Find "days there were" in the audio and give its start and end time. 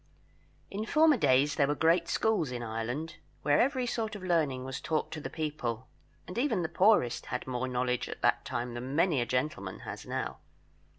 1.15-1.75